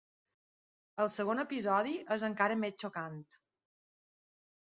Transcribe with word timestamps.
El 1.03 1.09
segon 1.15 1.41
episodi 1.43 1.93
és 2.17 2.25
encara 2.29 2.57
més 2.63 2.79
xocant. 2.85 3.23